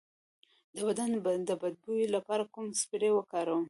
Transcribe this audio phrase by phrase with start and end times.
[0.75, 1.09] د بدن
[1.47, 3.59] د بد بوی لپاره کوم سپری وکاروم؟